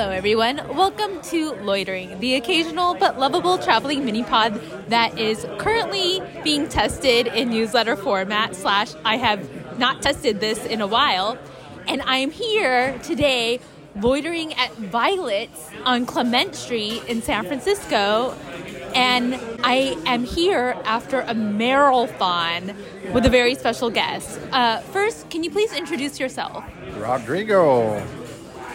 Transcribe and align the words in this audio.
Hello, 0.00 0.12
everyone. 0.12 0.62
Welcome 0.74 1.20
to 1.24 1.52
Loitering, 1.56 2.20
the 2.20 2.36
occasional 2.36 2.94
but 2.94 3.18
lovable 3.18 3.58
traveling 3.58 4.02
mini 4.02 4.22
pod 4.22 4.54
that 4.88 5.18
is 5.18 5.44
currently 5.58 6.22
being 6.42 6.70
tested 6.70 7.26
in 7.26 7.50
newsletter 7.50 7.96
format. 7.96 8.56
Slash, 8.56 8.94
I 9.04 9.18
have 9.18 9.78
not 9.78 10.00
tested 10.00 10.40
this 10.40 10.64
in 10.64 10.80
a 10.80 10.86
while, 10.86 11.36
and 11.86 12.00
I 12.00 12.16
am 12.16 12.30
here 12.30 12.98
today 13.00 13.60
loitering 13.94 14.54
at 14.54 14.72
Violet's 14.76 15.68
on 15.84 16.06
Clement 16.06 16.54
Street 16.54 17.04
in 17.06 17.20
San 17.20 17.44
Francisco. 17.44 18.34
And 18.94 19.34
I 19.62 19.98
am 20.06 20.24
here 20.24 20.78
after 20.86 21.20
a 21.20 21.34
Merylthon 21.34 22.74
with 23.12 23.26
a 23.26 23.30
very 23.30 23.54
special 23.54 23.90
guest. 23.90 24.40
Uh, 24.50 24.80
first, 24.80 25.28
can 25.28 25.44
you 25.44 25.50
please 25.50 25.74
introduce 25.74 26.18
yourself? 26.18 26.64
Rodrigo. 26.96 28.02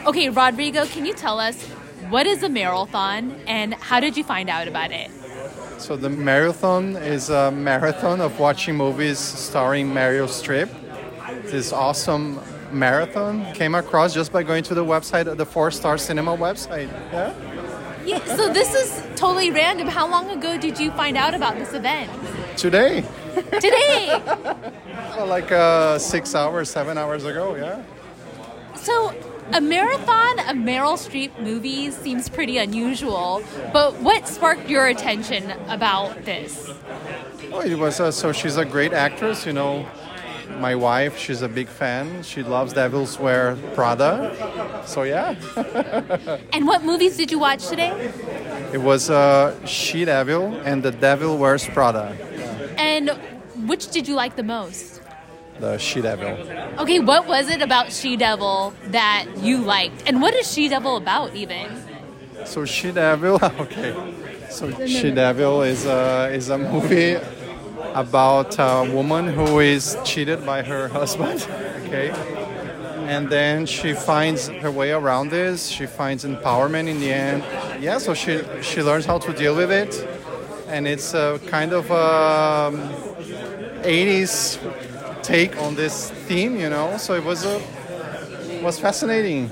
Okay, 0.06 0.30
Rodrigo, 0.30 0.86
can 0.86 1.04
you 1.04 1.14
tell 1.14 1.40
us 1.40 1.64
what 2.10 2.28
is 2.28 2.44
a 2.44 2.48
Merylthon 2.48 3.40
and 3.48 3.74
how 3.74 4.00
did 4.00 4.16
you 4.16 4.24
find 4.24 4.50
out 4.52 4.68
about 4.68 4.92
it? 4.92 5.10
So 5.80 5.96
the 5.96 6.10
Merylthon 6.10 7.02
is 7.02 7.32
a 7.32 7.50
marathon 7.52 8.22
of 8.22 8.40
watching 8.40 8.76
movies 8.76 9.18
starring 9.18 9.88
Meryl 9.88 10.28
Streep. 10.28 10.70
This 11.50 11.74
awesome 11.74 12.40
marathon 12.72 13.52
came 13.54 13.74
across 13.74 14.14
just 14.14 14.32
by 14.32 14.44
going 14.44 14.64
to 14.66 14.76
the 14.76 14.86
website, 14.86 15.36
the 15.36 15.46
Four 15.46 15.72
Star 15.72 15.98
Cinema 15.98 16.38
website. 16.38 16.90
Yeah. 17.12 17.34
Yeah, 18.06 18.24
so 18.36 18.54
this 18.54 18.76
is 18.76 19.04
totally 19.16 19.50
random. 19.50 19.88
How 19.88 20.08
long 20.08 20.30
ago 20.30 20.60
did 20.60 20.80
you 20.80 20.92
find 20.92 21.18
out 21.18 21.34
about 21.34 21.56
this 21.56 21.74
event? 21.74 22.12
Today. 22.58 23.04
Today. 23.60 24.22
Well, 25.16 25.28
like 25.28 25.50
uh, 25.50 25.98
six 25.98 26.36
hours, 26.36 26.70
seven 26.70 26.98
hours 26.98 27.24
ago. 27.24 27.56
Yeah. 27.56 27.82
So 28.76 29.14
a 29.52 29.62
marathon 29.62 30.40
of 30.40 30.56
Meryl 30.56 30.98
Streep 30.98 31.40
movies 31.40 31.96
seems 31.96 32.30
pretty 32.30 32.58
unusual, 32.58 33.44
but 33.72 33.96
what 34.02 34.28
sparked 34.28 34.70
your 34.70 34.88
attention 34.88 35.52
about 35.68 36.26
this? 36.26 36.72
Oh, 37.52 37.62
it 37.62 37.78
was 37.78 38.00
uh, 38.00 38.12
so 38.12 38.32
she's 38.32 38.58
a 38.58 38.66
great 38.66 38.94
actress. 38.94 39.46
You 39.46 39.54
know, 39.54 39.86
my 40.60 40.76
wife, 40.76 41.18
she's 41.18 41.42
a 41.42 41.48
big 41.48 41.68
fan. 41.68 42.24
She 42.24 42.44
loves 42.44 42.74
Devils 42.74 43.20
Wear 43.20 43.56
Prada. 43.74 44.84
So 44.86 45.04
yeah. 45.04 45.36
And 46.54 46.66
what 46.68 46.84
movies 46.84 47.18
did 47.18 47.32
you 47.32 47.40
watch 47.40 47.68
today? 47.68 47.92
It 48.74 48.82
was 48.82 49.10
uh, 49.10 49.56
She 49.66 50.06
Devil 50.06 50.56
and 50.66 50.84
The 50.84 50.92
Devil 50.92 51.38
Wears 51.38 51.68
Prada. 51.68 52.16
And 52.78 53.12
which 53.68 53.90
did 53.90 54.08
you 54.08 54.16
like 54.16 54.36
the 54.36 54.44
most? 54.44 55.02
The 55.60 55.78
She 55.78 56.02
Devil. 56.02 56.38
Okay, 56.80 57.00
what 57.00 57.28
was 57.28 57.50
it 57.50 57.62
about 57.62 57.92
She 57.92 58.18
Devil 58.18 58.74
that 58.88 59.26
you 59.38 59.60
liked? 59.60 60.04
And 60.06 60.22
what 60.22 60.34
is 60.36 60.52
She 60.52 60.68
Devil 60.68 60.98
about, 60.98 61.34
even? 61.34 61.68
So 62.46 62.66
She 62.66 62.92
Devil, 62.92 63.40
okay. 63.44 63.96
So 64.50 64.86
She 64.86 65.12
Devil 65.12 65.62
is 65.64 65.86
a 65.86 66.30
is 66.34 66.50
a 66.50 66.58
movie 66.58 67.18
about 67.94 68.60
a 68.60 68.90
woman 68.92 69.28
who 69.28 69.60
is 69.60 69.98
cheated 70.04 70.46
by 70.46 70.62
her 70.62 70.88
husband. 71.00 71.48
Okay. 71.86 72.12
And 73.08 73.30
then 73.30 73.66
she 73.66 73.94
finds 73.94 74.48
her 74.48 74.72
way 74.72 74.92
around 74.92 75.30
this. 75.30 75.68
She 75.68 75.86
finds 75.86 76.26
empowerment 76.26 76.90
in 76.90 77.00
the 77.00 77.14
end. 77.14 77.44
Yeah, 77.82 78.00
so 78.00 78.14
she 78.14 78.42
she 78.62 78.82
learns 78.82 79.06
how 79.06 79.20
to 79.20 79.32
deal 79.32 79.56
with 79.56 79.72
it, 79.72 80.06
and 80.68 80.88
it's 80.88 81.14
a 81.14 81.40
kind 81.48 81.72
of 81.72 81.90
um, 81.92 82.80
80s 83.84 84.58
take 85.26 85.58
on 85.58 85.76
this 85.76 86.12
theme, 86.28 86.58
you 86.58 86.70
know. 86.70 86.98
So 86.98 87.14
it 87.14 87.24
was 87.24 87.46
a 87.46 87.62
was 88.62 88.80
fascinating, 88.80 89.52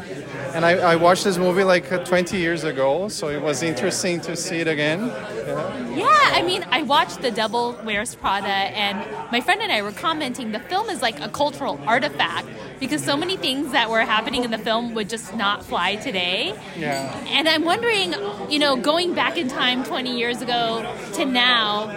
and 0.53 0.65
I, 0.65 0.71
I 0.93 0.95
watched 0.95 1.23
this 1.23 1.37
movie 1.37 1.63
like 1.63 1.91
uh, 1.91 2.03
20 2.03 2.37
years 2.37 2.63
ago, 2.63 3.07
so 3.09 3.29
it 3.29 3.41
was 3.41 3.61
interesting 3.61 4.21
to 4.21 4.35
see 4.35 4.59
it 4.59 4.67
again. 4.67 5.07
Yeah. 5.07 5.83
Yeah, 5.95 6.07
I 6.31 6.41
mean, 6.41 6.65
I 6.71 6.81
watched 6.81 7.21
The 7.21 7.29
Devil 7.29 7.77
Wears 7.83 8.15
Prada, 8.15 8.47
and 8.47 8.97
my 9.31 9.41
friend 9.41 9.61
and 9.61 9.71
I 9.71 9.83
were 9.83 9.91
commenting 9.91 10.51
the 10.51 10.59
film 10.59 10.89
is 10.89 11.03
like 11.03 11.19
a 11.19 11.29
cultural 11.29 11.79
artifact 11.85 12.47
because 12.79 13.03
so 13.03 13.15
many 13.15 13.37
things 13.37 13.71
that 13.73 13.89
were 13.91 14.01
happening 14.01 14.43
in 14.43 14.49
the 14.49 14.57
film 14.57 14.95
would 14.95 15.07
just 15.07 15.35
not 15.35 15.63
fly 15.63 15.95
today. 15.97 16.55
Yeah. 16.75 17.15
And 17.27 17.47
I'm 17.47 17.63
wondering, 17.63 18.15
you 18.49 18.57
know, 18.57 18.75
going 18.75 19.13
back 19.13 19.37
in 19.37 19.47
time 19.47 19.83
20 19.83 20.17
years 20.17 20.41
ago 20.41 20.91
to 21.13 21.25
now, 21.25 21.87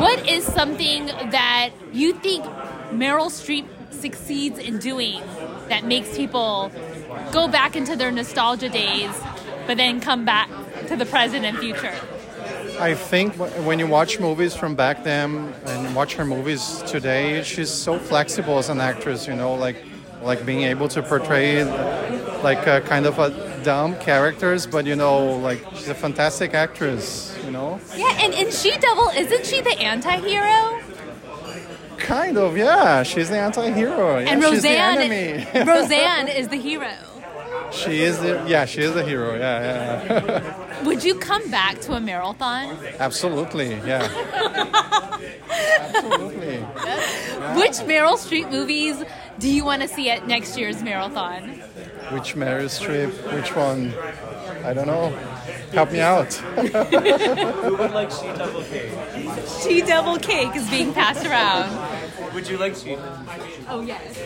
what 0.00 0.28
is 0.28 0.44
something 0.44 1.06
that 1.06 1.70
you 1.92 2.12
think 2.14 2.44
Meryl 2.92 3.30
Streep 3.30 3.66
succeeds 3.90 4.58
in 4.58 4.78
doing 4.78 5.22
that 5.68 5.84
makes 5.84 6.16
people 6.16 6.70
go 7.32 7.48
back 7.48 7.76
into 7.76 7.96
their 7.96 8.10
nostalgia 8.10 8.68
days, 8.68 9.10
but 9.66 9.76
then 9.76 10.00
come 10.00 10.24
back 10.24 10.48
to 10.88 10.96
the 10.96 11.06
present 11.06 11.44
and 11.44 11.58
future? 11.58 11.94
I 12.80 12.94
think 12.94 13.34
when 13.34 13.78
you 13.78 13.86
watch 13.86 14.18
movies 14.18 14.54
from 14.54 14.74
back 14.74 15.04
then 15.04 15.52
and 15.66 15.94
watch 15.94 16.14
her 16.14 16.24
movies 16.24 16.82
today, 16.86 17.42
she's 17.42 17.70
so 17.70 17.98
flexible 17.98 18.58
as 18.58 18.70
an 18.70 18.80
actress. 18.80 19.26
You 19.26 19.36
know, 19.36 19.54
like 19.54 19.76
like 20.22 20.44
being 20.46 20.62
able 20.62 20.88
to 20.88 21.02
portray 21.02 21.64
like 22.42 22.66
a 22.66 22.80
kind 22.82 23.04
of 23.06 23.18
a 23.18 23.60
dumb 23.62 23.96
characters, 23.96 24.66
but 24.66 24.86
you 24.86 24.96
know, 24.96 25.36
like 25.36 25.62
she's 25.74 25.90
a 25.90 25.94
fantastic 25.94 26.54
actress. 26.54 27.36
You 27.44 27.50
know, 27.50 27.80
Yeah, 27.96 28.16
and 28.18 28.32
in 28.32 28.50
She 28.50 28.70
Devil, 28.78 29.08
isn't 29.10 29.44
she 29.44 29.60
the 29.60 29.78
anti-hero? 29.78 30.79
Kind 31.98 32.36
of. 32.38 32.56
Yeah, 32.56 33.02
she's 33.02 33.28
the 33.30 33.38
anti-hero. 33.38 34.18
Yeah, 34.18 34.30
and 34.30 34.42
she's 34.42 34.62
the 34.62 34.68
Roseanne, 34.68 34.98
enemy. 34.98 35.64
Roseanne 35.70 36.28
is 36.28 36.48
the 36.48 36.56
hero. 36.56 36.90
she 37.72 38.00
is 38.02 38.18
the 38.20 38.44
yeah, 38.46 38.64
she 38.64 38.80
is 38.82 38.94
the 38.94 39.04
hero. 39.04 39.36
Yeah, 39.36 40.04
yeah. 40.04 40.82
Would 40.84 41.04
you 41.04 41.14
come 41.16 41.50
back 41.50 41.80
to 41.82 41.92
a 41.92 42.00
marathon? 42.00 42.76
Absolutely. 42.98 43.74
Yeah. 43.86 44.08
Absolutely. 45.80 46.56
Which 47.60 47.76
Meryl 47.86 48.16
Streep 48.16 48.50
movies 48.50 49.02
do 49.40 49.50
you 49.50 49.64
want 49.64 49.80
to 49.82 49.88
see 49.88 50.10
at 50.10 50.26
next 50.26 50.56
year's 50.58 50.82
marathon? 50.82 51.48
Which 52.12 52.34
Meryl 52.34 52.68
Streep? 52.68 53.10
Which 53.34 53.56
one? 53.56 53.94
I 54.64 54.74
don't 54.74 54.86
know. 54.86 55.08
Help 55.72 55.92
me 55.92 56.00
out. 56.00 56.32
Who 56.34 57.76
would 57.76 57.92
like 57.92 58.10
She 58.10 58.26
Devil 58.26 58.62
Cake? 58.62 58.92
She 59.62 59.80
Devil 59.80 60.18
Cake 60.18 60.54
is 60.54 60.68
being 60.68 60.92
passed 60.92 61.24
around. 61.24 62.34
Would 62.34 62.48
you 62.48 62.58
like 62.58 62.76
She 62.76 62.96
Oh 63.68 63.80
yes. 63.80 64.18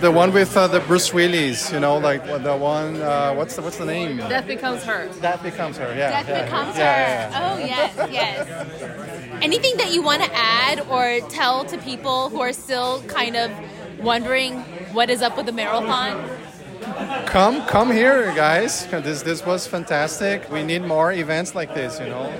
The 0.00 0.10
one 0.10 0.32
with 0.32 0.56
uh, 0.56 0.68
the 0.68 0.80
Bruce 0.80 1.12
Willis, 1.12 1.72
you 1.72 1.80
know, 1.80 1.98
like 1.98 2.24
the 2.24 2.56
one. 2.56 3.00
Uh, 3.00 3.34
what's 3.34 3.56
the 3.56 3.62
what's 3.62 3.78
the 3.78 3.84
name? 3.86 4.18
Death 4.18 4.46
becomes 4.46 4.82
her. 4.84 5.08
That 5.20 5.42
becomes 5.42 5.76
her. 5.78 5.88
Yeah. 5.94 6.10
Death 6.10 6.28
yeah, 6.28 6.44
becomes 6.44 6.76
yeah, 6.76 7.30
her. 7.30 7.30
yeah, 7.30 7.54
Oh 7.54 7.58
yes, 7.58 8.12
yes. 8.12 9.42
Anything 9.42 9.76
that 9.78 9.92
you 9.92 10.02
want 10.02 10.22
to 10.22 10.30
add 10.32 10.80
or 10.88 11.20
tell 11.28 11.64
to 11.64 11.78
people 11.78 12.28
who 12.30 12.40
are 12.40 12.52
still 12.52 13.02
kind 13.04 13.36
of 13.36 13.50
wondering 14.00 14.60
what 14.92 15.10
is 15.10 15.22
up 15.22 15.36
with 15.36 15.46
the 15.46 15.52
Merylthon? 15.52 16.38
Come, 17.26 17.66
come 17.66 17.90
here, 17.90 18.32
guys. 18.34 18.86
This 18.86 19.22
this 19.22 19.44
was 19.44 19.66
fantastic. 19.66 20.50
We 20.50 20.62
need 20.62 20.82
more 20.84 21.12
events 21.12 21.54
like 21.54 21.74
this, 21.74 21.98
you 21.98 22.06
know. 22.06 22.30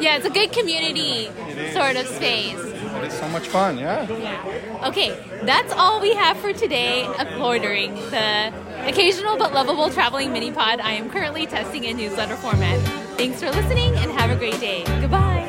Yeah, 0.00 0.16
it's 0.16 0.26
a 0.26 0.30
good 0.30 0.52
community 0.52 1.30
sort 1.72 1.96
of 1.96 2.06
space. 2.06 2.73
It's 3.02 3.18
so 3.18 3.28
much 3.28 3.48
fun. 3.48 3.78
Yeah. 3.78 4.08
Yeah. 4.10 4.86
Okay, 4.88 5.16
that's 5.42 5.72
all 5.72 6.00
we 6.00 6.14
have 6.14 6.36
for 6.36 6.52
today 6.52 7.04
of 7.06 7.28
Loitering, 7.38 7.94
the 7.94 8.52
occasional 8.86 9.36
but 9.36 9.52
lovable 9.52 9.90
traveling 9.90 10.32
mini 10.32 10.52
pod 10.52 10.80
I 10.80 10.92
am 10.92 11.10
currently 11.10 11.46
testing 11.46 11.84
in 11.84 11.96
newsletter 11.96 12.36
format. 12.36 12.80
Thanks 13.16 13.40
for 13.40 13.50
listening 13.50 13.94
and 13.96 14.10
have 14.12 14.30
a 14.30 14.36
great 14.36 14.60
day. 14.60 14.84
Goodbye. 15.00 15.48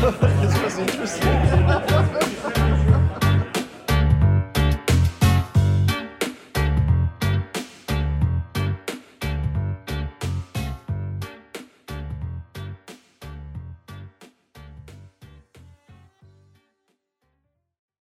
this 0.40 0.62
was 0.62 0.78
interesting. 0.78 1.29